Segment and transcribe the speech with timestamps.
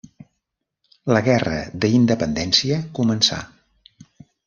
[1.17, 3.43] La guerra d'independència començà.